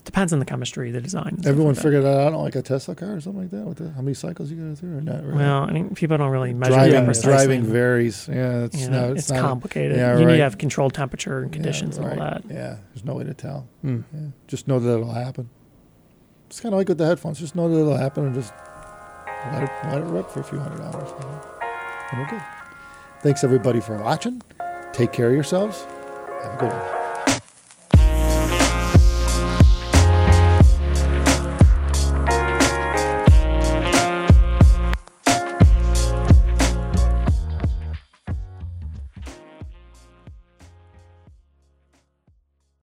Depends 0.04 0.34
on 0.34 0.38
the 0.38 0.44
chemistry, 0.44 0.90
the 0.90 1.00
design. 1.00 1.28
and 1.28 1.38
stuff 1.38 1.50
Everyone 1.50 1.72
like 1.72 1.76
that. 1.76 1.82
figured 1.82 2.04
that 2.04 2.18
out 2.20 2.34
on 2.34 2.40
like 2.42 2.54
a 2.56 2.60
Tesla 2.62 2.94
car 2.94 3.14
or 3.14 3.20
something 3.22 3.40
like 3.42 3.50
that. 3.52 3.64
With 3.66 3.78
the, 3.78 3.90
how 3.92 4.02
many 4.02 4.12
cycles 4.12 4.50
you 4.50 4.56
go 4.58 4.74
through 4.74 4.98
or 4.98 5.00
not? 5.00 5.22
Really? 5.24 5.36
Well, 5.38 5.62
I 5.62 5.70
mean, 5.72 5.94
people 5.94 6.18
don't 6.18 6.30
really 6.30 6.52
measure 6.52 6.72
driving, 6.72 6.92
that 6.92 7.04
precisely. 7.06 7.30
driving 7.32 7.62
varies. 7.64 8.28
Yeah, 8.28 8.64
it's 8.64 8.78
You 8.82 8.90
not. 8.90 9.00
know, 9.00 9.12
It's, 9.12 9.20
it's, 9.22 9.30
not 9.30 9.40
complicated. 9.40 9.96
yeah, 9.96 10.18
you 10.18 10.26
need 10.26 10.36
to 10.36 10.42
have 10.42 10.58
controlled 10.58 10.92
temperature 10.92 11.42
and 11.42 11.50
conditions 11.52 11.96
yeah, 11.96 12.04
and 12.04 12.20
all 12.20 12.26
that. 12.26 12.42
Yeah, 12.50 12.76
there's 12.92 13.04
no 13.04 13.14
way 13.14 13.24
to 13.24 13.32
tell. 13.34 13.66
Hmm. 13.80 14.00
Yeah. 14.12 14.20
Just 14.46 14.68
know 14.68 14.78
that 14.78 14.92
it'll 14.92 15.12
happen. 15.12 15.48
It's 16.48 16.60
kind 16.60 16.74
of 16.74 16.78
like 16.78 16.88
with 16.88 16.98
the 16.98 17.06
headphones. 17.06 17.38
Just 17.40 17.54
know 17.56 17.68
that 17.70 17.78
it'll 17.78 17.96
happen 17.96 18.26
and 18.26 18.34
just 18.34 18.52
let 19.52 19.62
it 19.62 19.70
let 19.84 19.98
it 20.02 20.04
rip 20.04 20.30
for 20.30 20.40
a 20.40 20.44
few 20.44 20.58
hundred 20.58 20.82
hours. 20.82 21.10
And 22.12 22.20
we're 22.20 22.28
good. 22.28 22.42
Thanks 23.24 23.42
everybody 23.42 23.80
for 23.80 23.96
watching. 23.96 24.42
Take 24.92 25.10
care 25.14 25.28
of 25.28 25.32
yourselves. 25.32 25.86
Have 26.42 26.56
a 26.56 26.56
good 26.60 26.70
one. 26.70 27.03